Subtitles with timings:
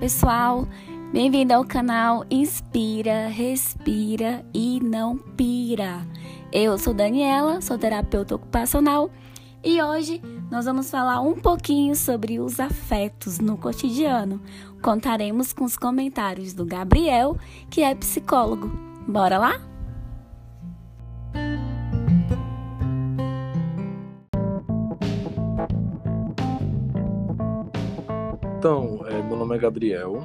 [0.00, 0.66] pessoal,
[1.12, 6.06] bem-vindo ao canal Inspira, Respira e Não Pira.
[6.50, 9.10] Eu sou Daniela, sou terapeuta ocupacional
[9.62, 14.40] e hoje nós vamos falar um pouquinho sobre os afetos no cotidiano.
[14.80, 17.36] Contaremos com os comentários do Gabriel,
[17.68, 18.72] que é psicólogo.
[19.06, 19.69] Bora lá?
[28.60, 30.18] Então, é, meu nome é Gabriel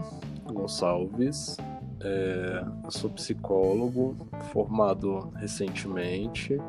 [0.43, 1.55] Gonçalves,
[2.01, 4.13] é, sou psicólogo,
[4.51, 6.61] formado recentemente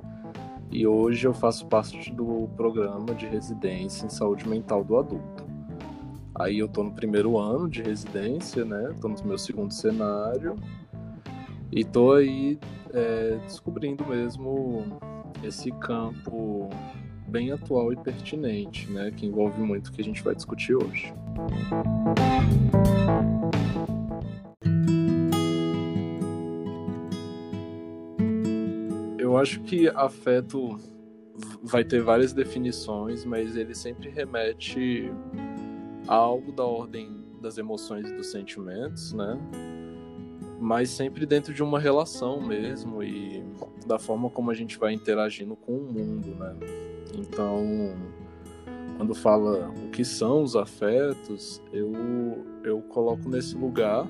[0.70, 5.44] e hoje eu faço parte do programa de residência em saúde mental do adulto.
[6.36, 8.94] Aí eu tô no primeiro ano de residência, né?
[9.00, 10.54] Tô no meu segundo cenário
[11.72, 12.60] e tô aí
[12.94, 14.84] é, descobrindo mesmo
[15.42, 16.70] esse campo
[17.28, 21.12] bem atual e pertinente, né, que envolve muito o que a gente vai discutir hoje.
[29.18, 30.78] Eu acho que afeto
[31.62, 35.10] vai ter várias definições, mas ele sempre remete
[36.06, 39.38] a algo da ordem das emoções e dos sentimentos, né?
[40.58, 43.44] Mas sempre dentro de uma relação mesmo e
[43.86, 46.56] da forma como a gente vai interagindo com o mundo, né?
[47.14, 47.94] Então,
[48.96, 51.92] quando fala o que são os afetos, eu,
[52.64, 54.06] eu coloco nesse lugar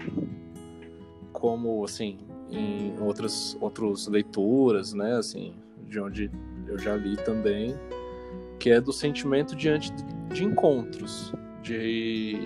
[1.32, 2.18] como, assim,
[2.50, 5.54] em outras, outras leituras, né, assim,
[5.88, 6.30] de onde
[6.66, 7.74] eu já li também,
[8.58, 9.92] que é do sentimento diante
[10.32, 12.38] de encontros, de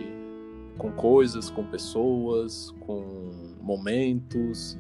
[0.77, 4.79] com coisas, com pessoas, com momentos,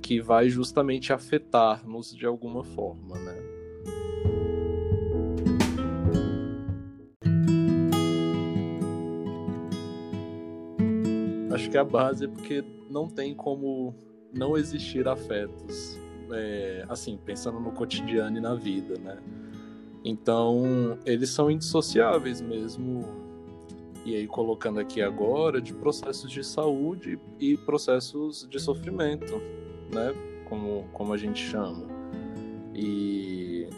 [0.00, 3.53] que vai justamente afetar-nos de alguma forma, né?
[11.64, 13.94] Acho que a base é porque não tem como
[14.30, 15.98] não existir afetos,
[16.30, 19.16] é, assim, pensando no cotidiano e na vida, né?
[20.04, 23.02] Então, eles são indissociáveis mesmo.
[24.04, 29.40] E aí, colocando aqui agora, de processos de saúde e processos de sofrimento,
[29.90, 30.12] né?
[30.46, 31.86] Como, como a gente chama.
[32.74, 33.70] E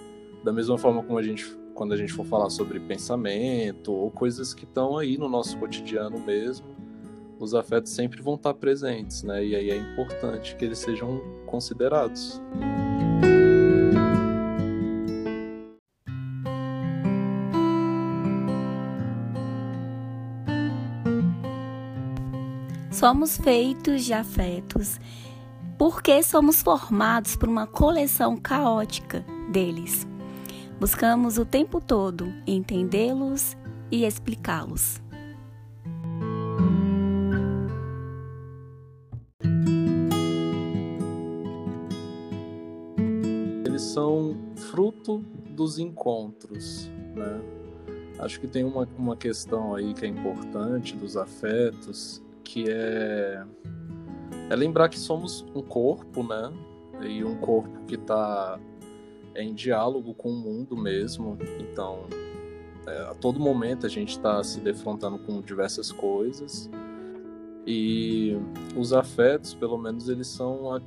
[0.43, 4.53] da mesma forma como a gente, quando a gente for falar sobre pensamento ou coisas
[4.53, 6.76] que estão aí no nosso cotidiano mesmo,
[7.39, 9.45] os afetos sempre vão estar presentes, né?
[9.45, 12.41] E aí é importante que eles sejam considerados.
[22.91, 24.99] Somos feitos de afetos
[25.77, 30.07] porque somos formados por uma coleção caótica deles.
[30.81, 33.55] Buscamos o tempo todo entendê-los
[33.91, 35.06] e explicá-los.
[44.77, 47.41] Fruto dos encontros, né?
[48.19, 53.43] Acho que tem uma, uma questão aí que é importante dos afetos, que é,
[54.51, 56.53] é lembrar que somos um corpo, né?
[57.01, 58.61] E um corpo que está
[59.35, 61.39] em diálogo com o mundo mesmo.
[61.59, 62.05] Então,
[62.87, 66.69] é, a todo momento a gente está se defrontando com diversas coisas.
[67.67, 68.37] E
[68.77, 70.83] os afetos, pelo menos, eles são a,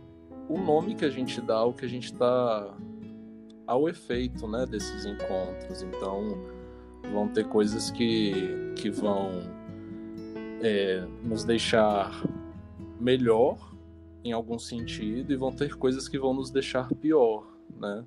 [0.47, 2.77] o nome que a gente dá ao que a gente está
[3.69, 5.83] ao efeito né, desses encontros.
[5.83, 6.41] Então,
[7.13, 8.33] vão ter coisas que,
[8.75, 9.43] que vão
[10.61, 12.23] é, nos deixar
[12.99, 13.57] melhor
[14.23, 17.45] em algum sentido e vão ter coisas que vão nos deixar pior,
[17.79, 18.03] né?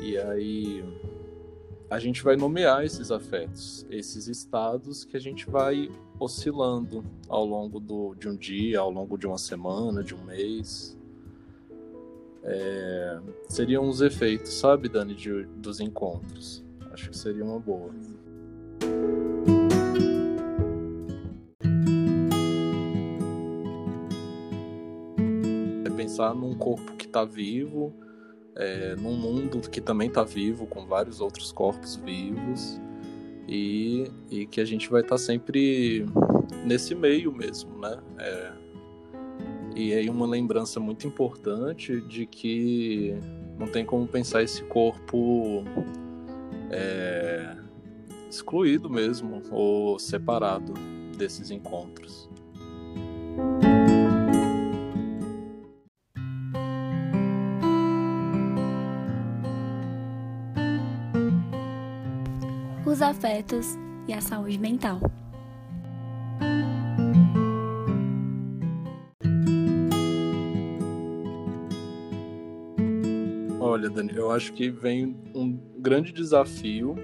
[0.00, 0.82] E aí
[1.90, 7.78] a gente vai nomear esses afetos, esses estados que a gente vai oscilando ao longo
[7.78, 10.98] do, de um dia, ao longo de uma semana, de um mês.
[12.46, 13.18] É,
[13.48, 16.62] seriam os efeitos, sabe, Dani, de, dos encontros.
[16.92, 17.90] Acho que seria uma boa.
[25.84, 27.92] É pensar num corpo que está vivo,
[28.54, 32.78] é, num mundo que também está vivo, com vários outros corpos vivos,
[33.48, 36.06] e, e que a gente vai estar tá sempre
[36.64, 37.98] nesse meio mesmo, né?
[38.18, 38.63] É,
[39.74, 43.14] e aí uma lembrança muito importante de que
[43.58, 45.64] não tem como pensar esse corpo
[46.70, 47.56] é,
[48.30, 50.74] excluído mesmo ou separado
[51.16, 52.28] desses encontros.
[62.86, 63.76] Os afetos
[64.06, 65.00] e a saúde mental.
[73.66, 76.96] Olha, Dani, eu acho que vem um grande desafio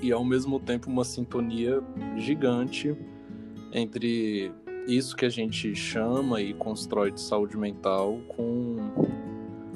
[0.00, 1.82] e ao mesmo tempo uma sintonia
[2.16, 2.96] gigante
[3.70, 4.50] entre
[4.86, 8.76] isso que a gente chama e constrói de saúde mental com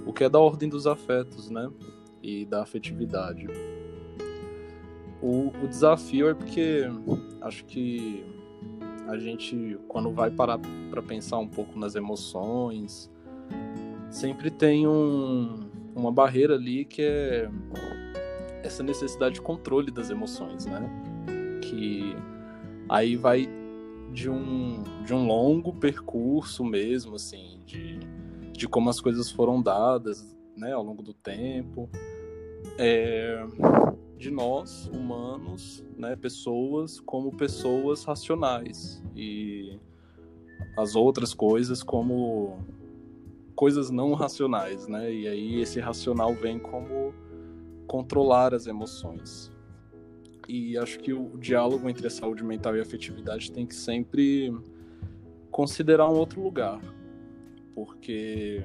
[0.06, 1.70] o que é da ordem dos afetos, né?
[2.22, 3.46] E da afetividade.
[5.20, 6.86] O, o desafio é porque
[7.42, 8.24] acho que
[9.08, 10.58] a gente, quando vai parar
[10.90, 13.10] para pensar um pouco nas emoções,
[14.08, 15.62] sempre tem um,
[15.94, 17.50] uma barreira ali que é
[18.62, 20.88] essa necessidade de controle das emoções, né?
[21.62, 22.14] Que
[22.88, 23.48] aí vai
[24.12, 27.98] de um, de um longo percurso mesmo, assim, de,
[28.52, 31.88] de como as coisas foram dadas, né, ao longo do tempo,
[32.78, 33.44] é,
[34.18, 39.78] de nós, humanos, né, pessoas, como pessoas racionais e
[40.76, 42.58] as outras coisas como
[43.62, 47.14] coisas não racionais, né, e aí esse racional vem como
[47.87, 49.53] controlar as emoções.
[50.49, 54.53] E acho que o diálogo entre a saúde mental e a afetividade tem que sempre
[55.49, 56.81] considerar um outro lugar.
[57.73, 58.64] Porque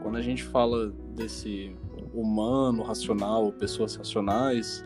[0.00, 1.76] quando a gente fala desse
[2.14, 4.82] humano, racional, pessoas racionais,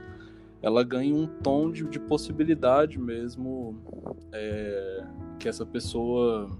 [0.61, 3.79] ela ganha um tom de, de possibilidade mesmo
[4.33, 5.07] é,
[5.39, 6.51] que essa pessoa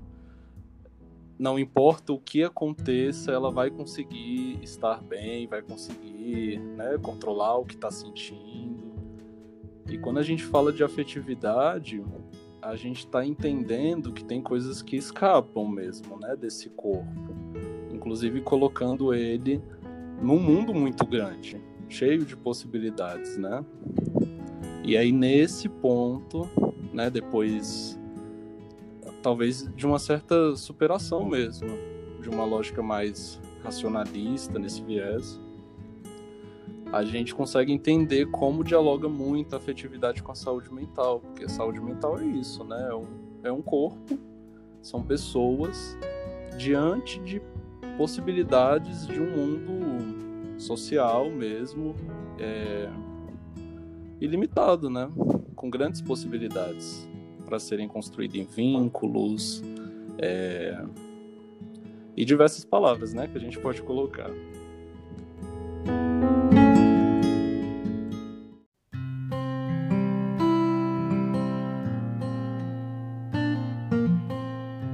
[1.39, 7.65] não importa o que aconteça, ela vai conseguir estar bem, vai conseguir né, controlar o
[7.65, 8.95] que está sentindo.
[9.89, 12.03] E quando a gente fala de afetividade,
[12.63, 17.35] a gente está entendendo que tem coisas que escapam mesmo né, desse corpo,
[17.93, 19.61] inclusive colocando ele
[20.23, 23.63] num mundo muito grande, cheio de possibilidades, né?
[24.83, 26.49] E aí nesse ponto,
[26.93, 27.99] né, depois
[29.25, 31.67] talvez de uma certa superação mesmo,
[32.21, 35.41] de uma lógica mais racionalista nesse viés,
[36.93, 41.49] a gente consegue entender como dialoga muito a afetividade com a saúde mental, porque a
[41.49, 42.89] saúde mental é isso, né?
[42.91, 43.07] É um,
[43.45, 44.19] é um corpo,
[44.83, 45.97] são pessoas
[46.59, 47.41] diante de
[47.97, 51.97] possibilidades de um mundo social mesmo,
[52.39, 52.91] é,
[54.21, 55.11] ilimitado, né?
[55.57, 57.09] Com grandes possibilidades
[57.55, 59.63] para serem construídos em vínculos
[60.19, 60.77] é,
[62.17, 64.29] e diversas palavras, né, que a gente pode colocar.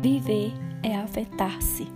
[0.03, 0.53] Viver
[0.83, 1.87] é afetar-se.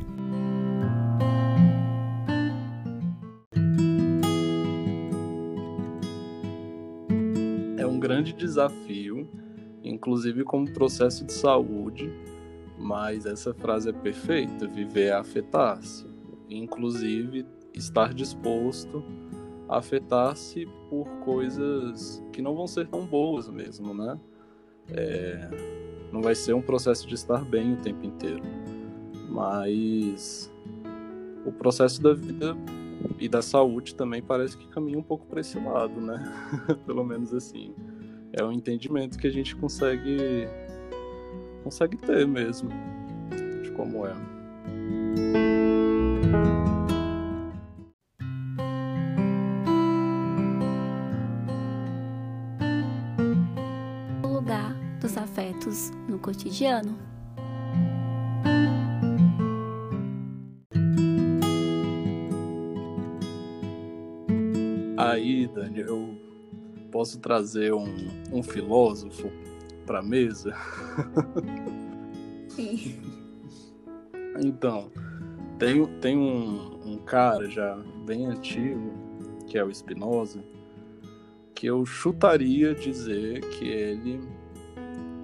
[7.77, 9.44] É um grande desafio
[9.85, 12.11] inclusive como processo de saúde,
[12.79, 16.07] mas essa frase é perfeita: viver é afetar-se,
[16.49, 19.05] inclusive estar disposto
[19.69, 24.19] a afetar-se por coisas que não vão ser tão boas mesmo, né?
[24.89, 25.51] É,
[26.13, 28.43] não vai ser um processo de estar bem o tempo inteiro,
[29.29, 30.53] mas
[31.45, 32.57] o processo da vida
[33.19, 36.23] e da saúde também parece que caminha um pouco para esse lado, né?
[36.87, 37.75] Pelo menos assim
[38.37, 40.49] é um entendimento que a gente consegue
[41.63, 42.69] consegue ter mesmo
[43.63, 44.15] de como é.
[54.23, 56.99] O lugar dos afetos no cotidiano.
[64.97, 66.24] Aí, Dani, eu
[66.95, 67.93] posso trazer um,
[68.33, 69.29] um filósofo
[69.85, 70.55] para a mesa?
[72.47, 73.03] Sim.
[74.41, 74.93] então,
[75.59, 78.93] tem, tem um, um cara já bem antigo,
[79.49, 80.45] que é o Spinoza,
[81.53, 84.21] que eu chutaria dizer que ele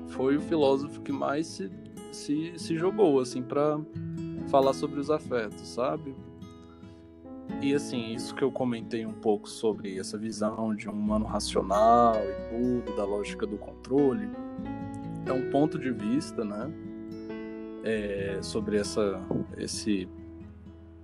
[0.09, 1.71] foi o filósofo que mais se,
[2.11, 3.79] se, se jogou assim para
[4.49, 6.17] falar sobre os afetos, sabe?
[7.63, 12.17] E assim, isso que eu comentei um pouco sobre essa visão de um humano racional
[12.17, 14.31] e tudo, da lógica do controle,
[15.27, 16.73] é um ponto de vista, né?
[17.85, 19.21] É, sobre essa,
[19.59, 20.09] esse,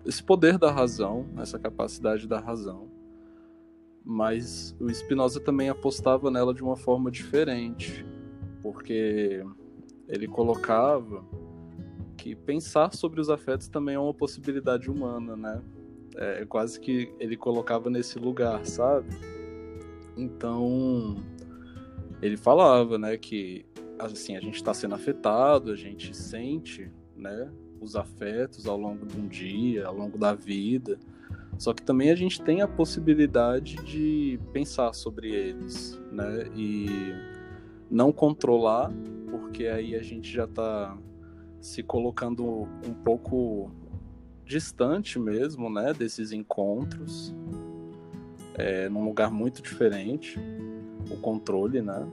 [0.06, 2.88] esse poder da razão, essa capacidade da razão.
[4.02, 8.06] Mas o Spinoza também apostava nela de uma forma diferente,
[8.62, 9.44] porque
[10.08, 11.22] ele colocava
[12.16, 15.62] que pensar sobre os afetos também é uma possibilidade humana, né?
[16.16, 19.08] É, quase que ele colocava nesse lugar, sabe?
[20.16, 21.22] Então,
[22.22, 23.66] ele falava, né, que
[23.98, 29.18] assim, a gente está sendo afetado, a gente sente, né, os afetos ao longo de
[29.18, 30.98] um dia, ao longo da vida,
[31.58, 36.50] Só que também a gente tem a possibilidade de pensar sobre eles, né?
[36.54, 36.86] E
[37.90, 38.92] não controlar,
[39.30, 40.96] porque aí a gente já está
[41.60, 43.70] se colocando um pouco
[44.46, 45.92] distante mesmo, né?
[45.92, 47.34] Desses encontros,
[48.54, 50.38] é, num lugar muito diferente,
[51.10, 52.06] o controle, né?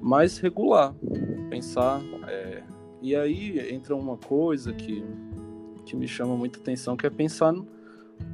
[0.00, 0.94] Mas regular,
[1.48, 2.02] pensar.
[2.26, 2.62] É...
[3.00, 5.02] E aí entra uma coisa que,
[5.86, 7.54] que me chama muita atenção, que é pensar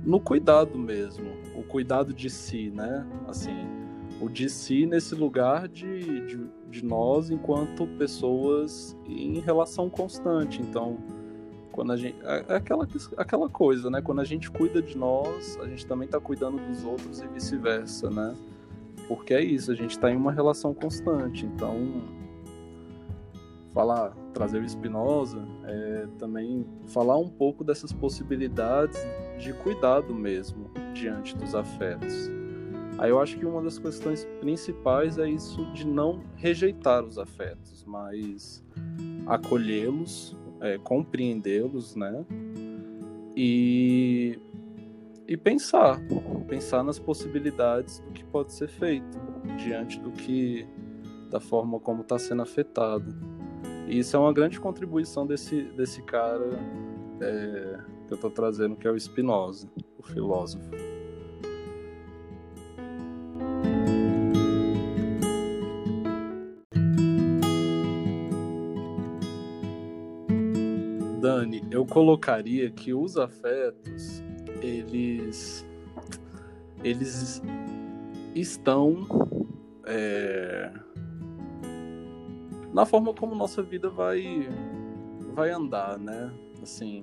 [0.04, 3.06] no cuidado mesmo, o cuidado de si, né?
[3.28, 3.54] Assim,
[4.20, 10.60] o de si nesse lugar de, de, de nós enquanto pessoas em relação constante.
[10.60, 10.98] Então,
[11.76, 12.16] quando a gente.
[12.24, 14.00] É, é aquela, aquela coisa, né?
[14.00, 18.10] Quando a gente cuida de nós, a gente também está cuidando dos outros e vice-versa,
[18.10, 18.34] né?
[19.06, 21.44] Porque é isso, a gente está em uma relação constante.
[21.44, 22.02] Então,
[23.72, 28.98] falar, trazer o Spinoza, é também falar um pouco dessas possibilidades
[29.38, 32.30] de cuidado mesmo diante dos afetos.
[32.98, 37.84] Aí eu acho que uma das questões principais é isso de não rejeitar os afetos,
[37.84, 38.64] mas
[39.26, 42.24] acolhê-los, é, compreendê-los, né?
[43.36, 44.38] E,
[45.28, 46.00] e pensar,
[46.48, 49.18] pensar nas possibilidades do que pode ser feito
[49.58, 50.66] diante do que
[51.30, 53.14] da forma como está sendo afetado.
[53.86, 56.58] E isso é uma grande contribuição desse, desse cara
[57.20, 60.85] é, que eu estou trazendo, que é o Spinoza, o filósofo.
[71.86, 74.22] Colocaria que os afetos,
[74.60, 75.66] eles,
[76.82, 77.42] eles
[78.34, 79.06] estão
[79.86, 80.72] é,
[82.72, 84.48] na forma como nossa vida vai,
[85.34, 86.30] vai andar, né?
[86.62, 87.02] Assim,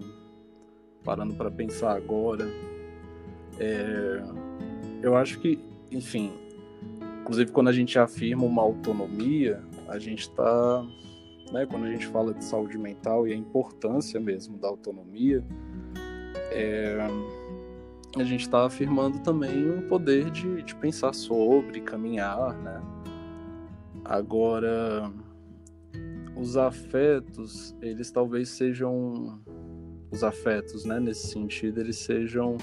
[1.04, 2.46] parando para pensar agora,
[3.60, 4.22] é,
[5.02, 5.60] eu acho que,
[5.92, 6.32] enfim,
[7.22, 10.86] inclusive quando a gente afirma uma autonomia, a gente está
[11.54, 15.46] né, quando a gente fala de saúde mental e a importância mesmo da autonomia,
[16.52, 16.98] é,
[18.18, 22.82] a gente está afirmando também um poder de, de pensar sobre, caminhar, né?
[24.04, 25.12] Agora,
[26.36, 29.40] os afetos, eles talvez sejam
[30.12, 32.58] os afetos, né, nesse sentido, eles sejam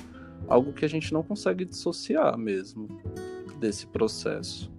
[0.49, 2.88] algo que a gente não consegue dissociar mesmo
[3.59, 4.70] desse processo.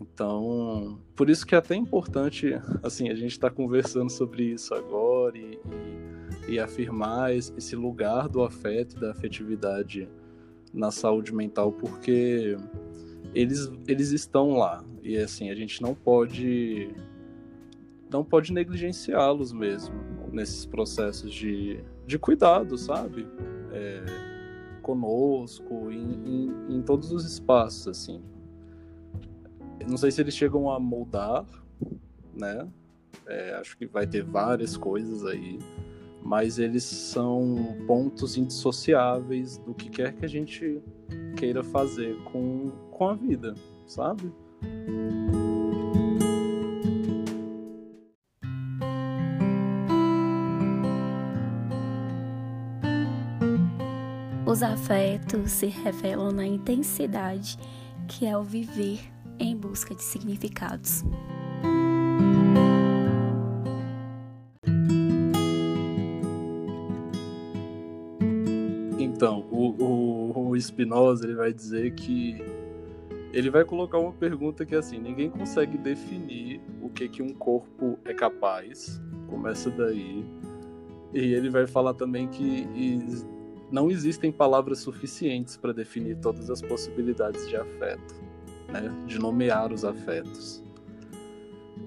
[0.00, 2.52] Então, por isso que é até importante,
[2.82, 5.58] assim, a gente está conversando sobre isso agora e,
[6.48, 10.08] e, e afirmar esse lugar do afeto e da afetividade
[10.72, 12.56] na saúde mental, porque
[13.34, 16.94] eles, eles estão lá e assim a gente não pode
[18.10, 19.94] não pode negligenciá-los mesmo
[20.32, 23.26] nesses processos de, de cuidado, sabe?
[23.72, 24.04] É,
[24.82, 28.22] conosco, em, em, em todos os espaços, assim.
[29.86, 31.44] Não sei se eles chegam a moldar,
[32.34, 32.68] né?
[33.26, 35.58] É, acho que vai ter várias coisas aí,
[36.22, 40.82] mas eles são pontos indissociáveis do que quer que a gente
[41.36, 43.54] queira fazer com, com a vida,
[43.86, 44.32] sabe?
[54.46, 57.58] Os afetos se revelam na intensidade
[58.08, 58.98] que é o viver
[59.38, 61.04] em busca de significados.
[68.98, 72.40] Então, o, o, o Spinoza ele vai dizer que
[73.32, 77.34] ele vai colocar uma pergunta que é assim, ninguém consegue definir o que que um
[77.34, 79.00] corpo é capaz.
[79.28, 80.24] Começa daí.
[81.12, 82.66] E ele vai falar também que
[83.70, 88.27] não existem palavras suficientes para definir todas as possibilidades de afeto
[88.68, 90.62] né, de nomear os afetos.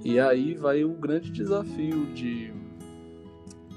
[0.04, 2.52] E aí vai o grande desafio de,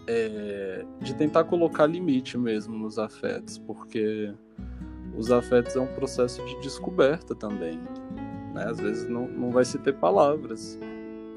[0.07, 4.33] é, de tentar colocar limite mesmo nos afetos, porque
[5.17, 7.79] os afetos é um processo de descoberta também.
[8.55, 8.65] Né?
[8.65, 10.79] Às vezes não, não vai se ter palavras.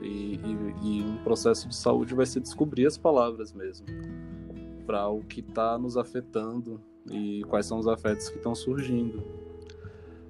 [0.02, 3.88] E, e, e um processo de saúde vai ser descobrir as palavras mesmo
[4.86, 6.80] para o que está nos afetando
[7.12, 9.22] e quais são os afetos que estão surgindo.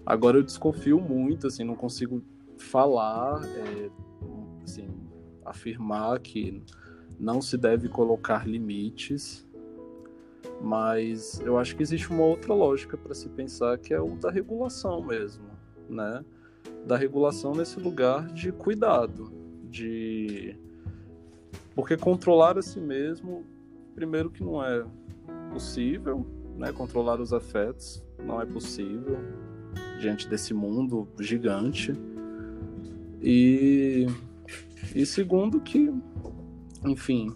[0.08, 2.24] Agora eu desconfio muito, assim, não consigo
[2.58, 3.90] falar, é,
[4.64, 4.88] assim,
[5.44, 6.64] afirmar que
[7.20, 9.46] não se deve colocar limites,
[10.62, 14.32] mas eu acho que existe uma outra lógica para se pensar que é o da
[14.32, 15.44] regulação mesmo,
[15.90, 16.24] né?
[16.86, 19.30] Da regulação nesse lugar de cuidado,
[19.70, 20.58] de
[21.76, 23.46] porque controlar a si mesmo,
[23.94, 24.86] primeiro que não é
[25.52, 29.20] possível, né, controlar os afetos não é possível
[30.00, 31.94] diante desse mundo gigante.
[33.22, 34.06] E,
[34.96, 35.92] e segundo que,
[36.86, 37.36] enfim,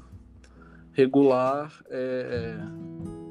[0.94, 2.58] regular é,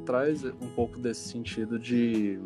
[0.05, 2.39] traz um pouco desse sentido de,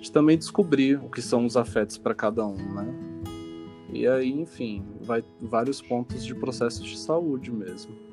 [0.00, 2.86] de também descobrir o que são os afetos para cada um, né?
[3.92, 8.05] E aí, enfim, vai vários pontos de processos de saúde mesmo.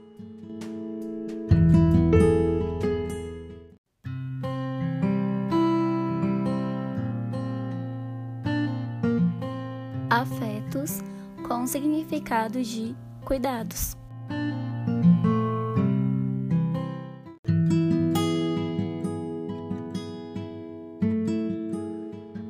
[12.24, 13.96] De cuidados.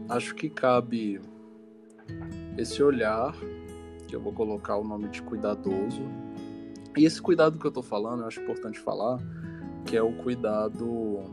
[0.07, 1.19] Acho que cabe
[2.55, 3.35] esse olhar,
[4.07, 6.03] que eu vou colocar o nome de cuidadoso.
[6.95, 9.19] E esse cuidado que eu tô falando, eu acho importante falar,
[9.85, 11.23] que é o cuidado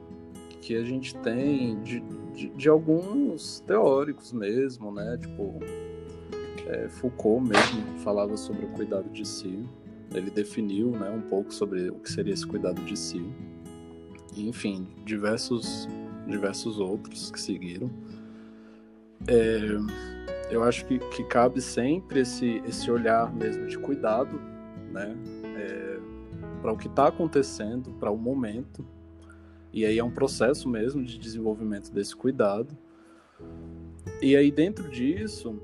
[0.63, 2.01] que a gente tem de,
[2.35, 5.19] de, de alguns teóricos mesmo, né?
[5.21, 5.61] Tipo,
[6.71, 9.69] é, Foucault mesmo falava sobre o cuidado de si.
[10.15, 13.25] Ele definiu né, um pouco sobre o que seria esse cuidado de si.
[14.37, 15.89] E, enfim, diversos,
[16.27, 17.91] diversos outros que seguiram.
[19.27, 24.41] É, eu acho que, que cabe sempre esse, esse olhar mesmo de cuidado,
[24.93, 25.17] né?
[25.57, 26.01] É,
[26.63, 28.85] para o que está acontecendo, para o momento.
[29.73, 32.77] E aí é um processo mesmo de desenvolvimento desse cuidado.
[34.21, 35.61] E aí dentro disso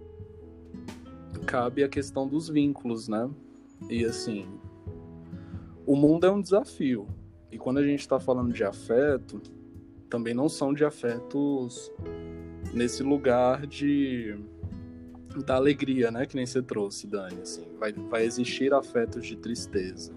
[1.46, 3.30] cabe a questão dos vínculos, né?
[3.88, 4.46] E assim,
[5.86, 7.06] o mundo é um desafio.
[7.50, 9.40] E quando a gente está falando de afeto,
[10.10, 11.90] também não são de afetos
[12.74, 14.36] nesse lugar de
[15.44, 16.24] da alegria, né?
[16.24, 17.40] Que nem você trouxe, Dani.
[17.42, 20.12] Assim, vai, vai existir afetos de tristeza.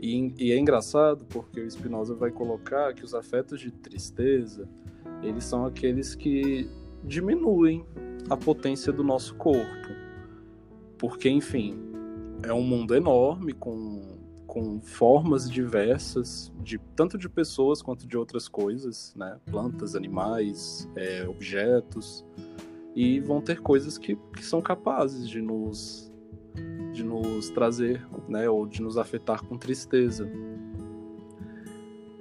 [0.00, 4.68] E, e, é engraçado porque o Spinoza vai colocar que os afetos de tristeza
[5.22, 6.68] eles são aqueles que
[7.04, 7.84] diminuem
[8.30, 10.07] a potência do nosso corpo.
[10.98, 11.78] Porque, enfim,
[12.42, 18.48] é um mundo enorme com, com formas diversas, de tanto de pessoas quanto de outras
[18.48, 19.38] coisas, né?
[19.46, 22.24] Plantas, animais, é, objetos
[22.98, 26.08] e vão ter coisas que, que são capazes de nos
[26.92, 30.28] de nos trazer, né, ou de nos afetar com tristeza.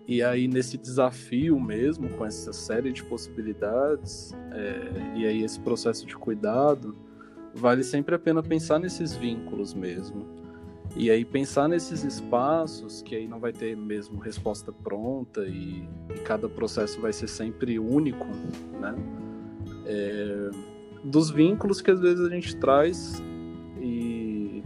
[0.07, 6.05] E aí nesse desafio mesmo, com essa série de possibilidades, é, e aí esse processo
[6.05, 6.95] de cuidado,
[7.57, 10.25] vale sempre a pena pensar nesses vínculos mesmo.
[10.95, 16.19] E aí pensar nesses espaços, que aí não vai ter mesmo resposta pronta e, e
[16.23, 18.25] cada processo vai ser sempre único,
[18.79, 18.95] né?
[19.87, 20.49] é,
[21.03, 23.21] dos vínculos que às vezes a gente traz
[23.79, 24.61] e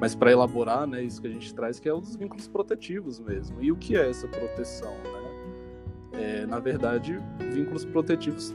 [0.00, 3.20] mas para elaborar, né, isso que a gente traz que é um dos vínculos protetivos
[3.20, 3.62] mesmo.
[3.62, 5.20] E o que é essa proteção, né?
[6.12, 7.20] É, na verdade,
[7.52, 8.54] vínculos protetivos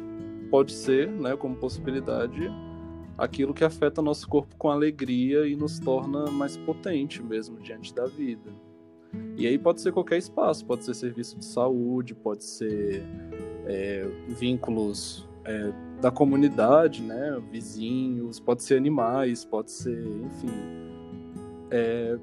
[0.50, 2.50] pode ser, né, como possibilidade,
[3.18, 8.06] aquilo que afeta nosso corpo com alegria e nos torna mais potente mesmo diante da
[8.06, 8.52] vida.
[9.38, 13.04] E aí pode ser qualquer espaço, pode ser serviço de saúde, pode ser
[13.66, 17.42] é, vínculos é, da comunidade, né?
[17.52, 20.50] Vizinhos, pode ser animais, pode ser, enfim,
[21.72, 22.18] é,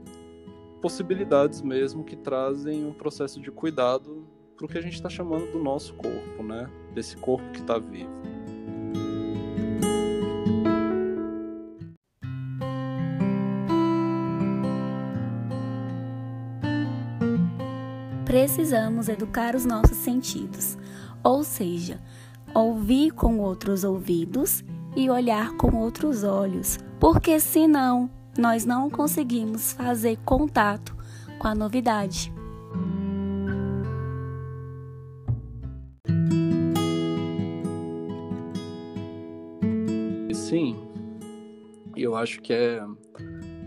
[0.80, 4.26] possibilidades mesmo que trazem um processo de cuidado
[4.56, 6.68] para o que a gente está chamando do nosso corpo, né?
[6.94, 8.10] Desse corpo que está vivo.
[18.32, 20.78] Precisamos educar os nossos sentidos
[21.22, 22.00] ou seja,
[22.54, 24.64] ouvir com outros ouvidos
[24.96, 30.96] e olhar com outros olhos, porque senão nós não conseguimos fazer contato
[31.38, 32.32] com a novidade.
[40.32, 40.82] Sim,
[41.94, 42.82] eu acho que é,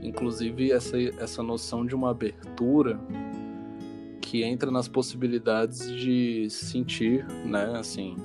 [0.02, 3.00] inclusive, essa, essa noção de uma abertura
[4.26, 8.18] que entra nas possibilidades de sentir, né, assim,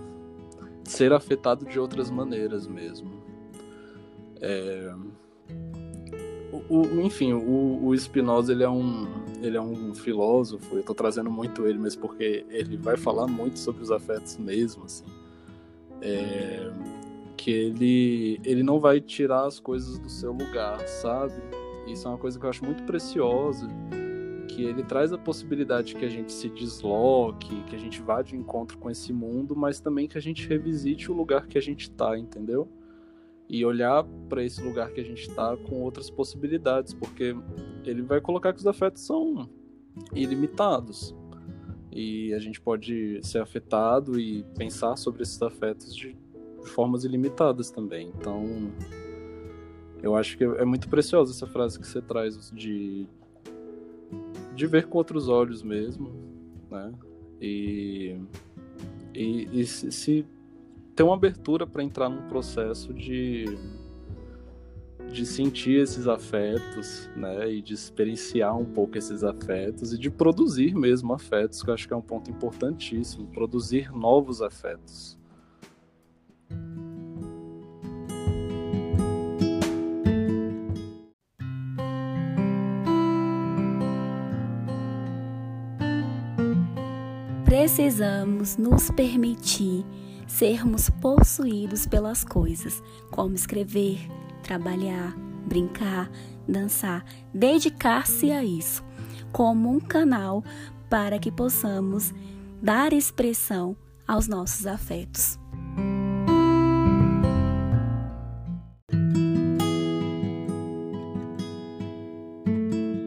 [0.83, 3.11] ser afetado de outras maneiras mesmo.
[4.41, 4.95] É...
[6.69, 9.07] O, o, enfim, o, o Spinoza ele é um
[9.43, 10.75] ele é um filósofo.
[10.75, 14.85] Eu estou trazendo muito ele, mas porque ele vai falar muito sobre os afetos mesmo,
[14.85, 15.05] assim.
[16.01, 16.73] É...
[17.37, 21.35] que ele ele não vai tirar as coisas do seu lugar, sabe?
[21.87, 23.69] Isso é uma coisa que eu acho muito preciosa
[24.65, 28.79] ele traz a possibilidade que a gente se desloque, que a gente vá de encontro
[28.79, 32.19] com esse mundo, mas também que a gente revisite o lugar que a gente está,
[32.19, 32.69] entendeu?
[33.49, 37.35] E olhar para esse lugar que a gente está com outras possibilidades, porque
[37.85, 39.49] ele vai colocar que os afetos são
[40.15, 41.15] ilimitados.
[41.93, 46.17] e a gente pode ser afetado e pensar sobre esses afetos de
[46.67, 48.13] formas ilimitadas também.
[48.17, 48.71] Então,
[50.03, 53.07] eu acho que é muito preciosa essa frase que você traz de
[54.61, 56.13] de ver com outros olhos mesmo,
[56.71, 56.93] né?
[57.41, 58.21] E
[59.15, 60.27] e, e se, se
[60.95, 63.47] ter uma abertura para entrar num processo de
[65.11, 70.73] de sentir esses afetos, né, e de experienciar um pouco esses afetos e de produzir
[70.73, 75.19] mesmo afetos, que eu acho que é um ponto importantíssimo, produzir novos afetos.
[87.73, 89.87] Precisamos nos permitir
[90.27, 93.97] sermos possuídos pelas coisas, como escrever,
[94.43, 96.11] trabalhar, brincar,
[96.49, 98.83] dançar, dedicar-se a isso,
[99.31, 100.43] como um canal
[100.91, 102.13] para que possamos
[102.61, 105.39] dar expressão aos nossos afetos.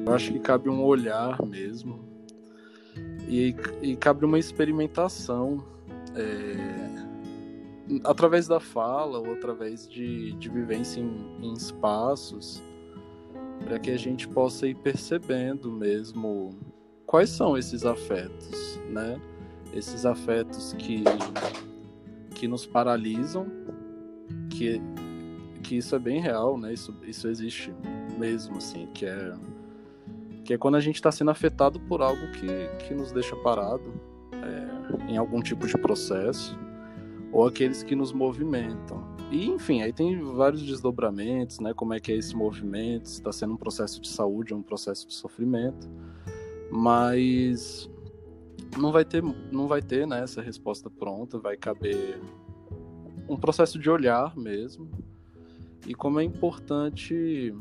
[0.06, 2.12] Eu acho que cabe um olhar mesmo
[3.27, 5.63] e, e cabe uma experimentação.
[6.15, 6.83] É
[8.03, 12.62] através da fala ou através de, de vivência em, em espaços,
[13.65, 16.51] para que a gente possa ir percebendo mesmo
[17.05, 19.19] quais são esses afetos, né?
[19.73, 21.03] Esses afetos que,
[22.36, 23.47] que nos paralisam,
[24.49, 24.81] que,
[25.62, 26.73] que isso é bem real, né?
[26.73, 27.73] Isso, isso existe
[28.17, 29.33] mesmo, assim, que é,
[30.43, 33.93] que é quando a gente está sendo afetado por algo que, que nos deixa parado
[34.34, 36.58] é, em algum tipo de processo
[37.32, 39.13] ou aqueles que nos movimentam.
[39.32, 41.73] E, enfim, aí tem vários desdobramentos, né?
[41.73, 44.63] Como é que é esse movimento, se está sendo um processo de saúde ou um
[44.63, 45.89] processo de sofrimento.
[46.71, 47.89] Mas
[48.77, 52.19] não vai ter, não vai ter né, essa resposta pronta, vai caber
[53.27, 54.89] um processo de olhar mesmo.
[55.88, 57.53] E como é importante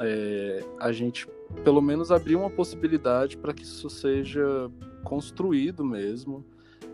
[0.00, 1.28] é, a gente,
[1.62, 4.70] pelo menos, abrir uma possibilidade para que isso seja
[5.04, 6.44] construído mesmo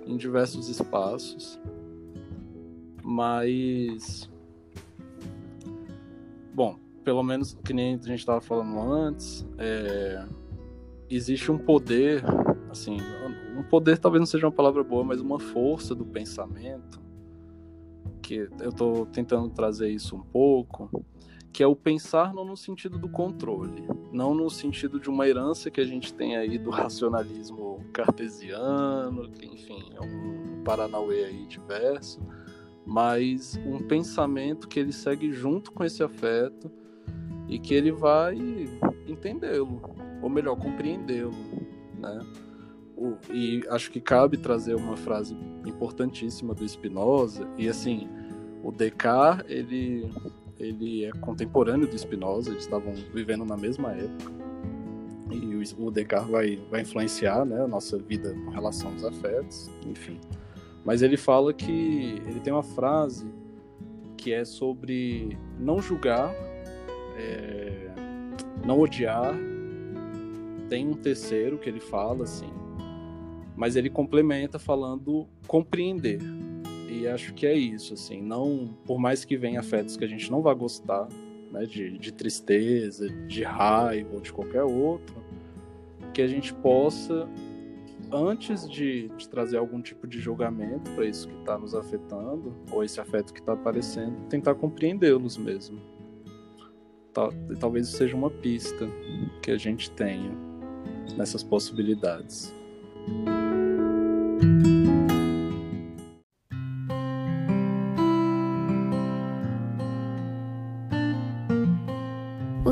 [0.07, 1.59] em diversos espaços
[3.07, 4.29] mas.
[6.53, 10.27] Bom, pelo menos que nem a gente estava falando antes, é...
[11.09, 12.25] existe um poder,
[12.69, 12.97] assim,
[13.57, 17.01] um poder talvez não seja uma palavra boa, mas uma força do pensamento,
[18.21, 20.90] que eu estou tentando trazer isso um pouco,
[21.57, 25.71] que é o pensar não no sentido do controle, não no sentido de uma herança
[25.71, 32.21] que a gente tem aí do racionalismo cartesiano, que enfim, é um paranauê aí diverso,
[32.85, 36.71] mas um pensamento que ele segue junto com esse afeto
[37.49, 38.37] e que ele vai
[39.07, 39.81] entendê-lo,
[40.21, 41.33] ou melhor, compreendê-lo,
[41.99, 42.21] né?
[43.33, 48.11] E acho que cabe trazer uma frase importantíssima do Spinoza, e assim,
[48.62, 50.11] o Descartes, ele,
[50.59, 54.33] ele é contemporâneo do Spinoza, eles estavam vivendo na mesma época,
[55.31, 60.21] e o Descartes vai, vai influenciar né, a nossa vida com relação aos afetos, enfim.
[60.85, 63.27] Mas ele fala que ele tem uma frase
[64.16, 66.33] que é sobre não julgar,
[67.16, 67.90] é,
[68.64, 69.35] não odiar.
[70.69, 72.51] Tem um terceiro que ele fala assim,
[73.57, 76.21] mas ele complementa falando compreender.
[76.88, 80.31] E acho que é isso, assim, não por mais que venha afetos que a gente
[80.31, 81.09] não vai gostar,
[81.51, 85.16] né, de, de tristeza, de raiva ou de qualquer outro,
[86.14, 87.29] que a gente possa
[88.12, 92.85] antes de, de, trazer algum tipo de julgamento para isso que está nos afetando, ou
[92.85, 95.81] esse afeto que está aparecendo, tentar compreendê-los mesmo.
[97.12, 98.87] Tal, talvez seja uma pista
[99.42, 100.31] que a gente tenha
[101.16, 102.55] nessas possibilidades.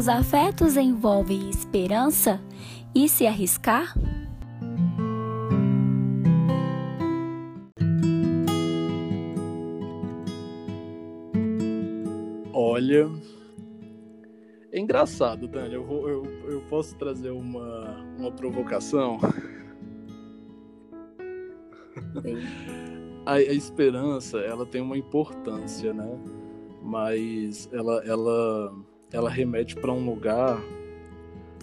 [0.04, 2.38] Os afetos envolvem esperança
[2.94, 3.94] e se arriscar?
[12.52, 13.10] Olha,
[14.70, 15.72] é engraçado, Dani.
[15.72, 19.18] Eu, vou, eu, eu posso trazer uma, uma provocação?
[23.24, 26.20] A, a, esperança, ela tem uma importância, né?
[26.82, 28.70] Mas ela, ela,
[29.14, 30.60] ela remete para um lugar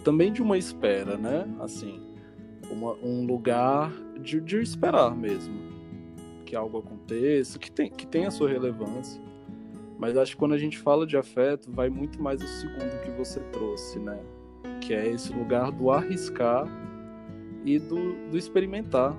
[0.03, 1.47] também de uma espera, né?
[1.59, 2.01] Assim,
[2.69, 5.71] uma, um lugar de, de esperar mesmo
[6.45, 9.21] que algo aconteça, que tem, que tem a sua relevância
[10.01, 13.11] mas acho que quando a gente fala de afeto, vai muito mais o segundo que
[13.11, 14.19] você trouxe, né?
[14.81, 16.65] Que é esse lugar do arriscar
[17.63, 19.15] e do, do experimentar.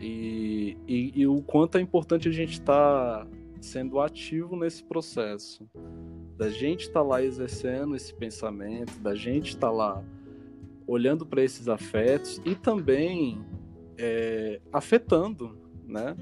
[0.00, 5.68] E, e, e, o quanto é importante a gente estar tá sendo ativo nesse processo.
[6.36, 10.04] Da gente estar tá lá exercendo esse pensamento, da gente estar tá lá
[10.86, 13.44] olhando para esses afetos e também
[13.96, 16.16] é, afetando, né?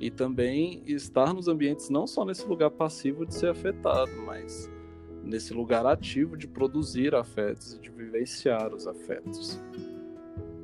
[0.00, 4.70] E também estar nos ambientes não só nesse lugar passivo de ser afetado, mas
[5.22, 9.58] nesse lugar ativo de produzir afetos e de vivenciar os afetos.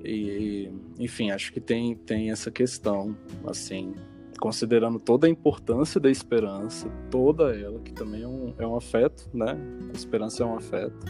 [0.05, 3.95] E, enfim, acho que tem, tem essa questão, assim,
[4.41, 9.29] considerando toda a importância da esperança, toda ela, que também é um, é um afeto,
[9.35, 9.55] né?
[9.91, 11.07] A esperança é um afeto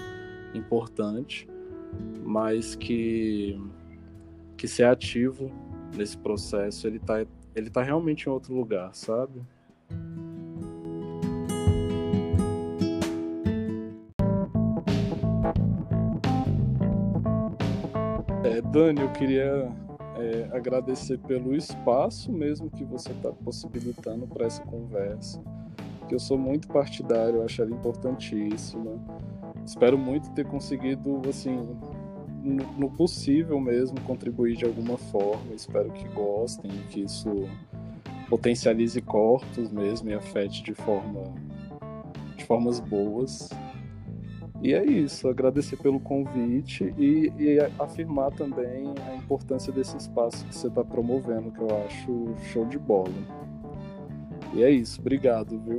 [0.53, 1.49] importante,
[2.25, 3.57] mas que,
[4.57, 5.51] que ser ativo
[5.97, 9.41] nesse processo, ele tá, ele tá realmente em outro lugar, sabe?
[18.43, 19.73] É, Dani, eu queria
[20.21, 25.43] é, agradecer pelo espaço mesmo que você está possibilitando para essa conversa,
[26.09, 28.93] que eu sou muito partidário, eu acho ela importantíssima.
[29.65, 31.57] Espero muito ter conseguido, assim,
[32.43, 35.55] no, no possível mesmo, contribuir de alguma forma.
[35.55, 37.49] Espero que gostem, que isso
[38.29, 41.23] potencialize corpos mesmo e afete de forma
[42.37, 43.51] de formas boas.
[44.63, 50.55] E é isso, agradecer pelo convite e, e, afirmar também a importância desse espaço que
[50.55, 53.11] você está promovendo, que eu acho show de bola.
[54.53, 55.79] E é isso, obrigado, viu?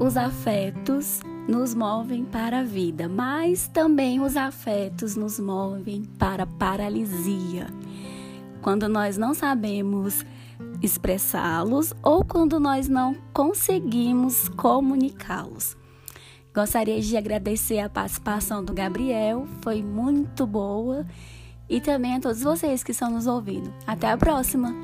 [0.00, 6.46] Os afetos nos movem para a vida, mas também os afetos nos movem para a
[6.46, 7.68] paralisia
[8.60, 10.24] quando nós não sabemos
[10.82, 15.76] expressá-los ou quando nós não conseguimos comunicá-los.
[16.54, 21.06] Gostaria de agradecer a participação do Gabriel, foi muito boa,
[21.68, 23.72] e também a todos vocês que estão nos ouvindo.
[23.86, 24.74] Até a próxima!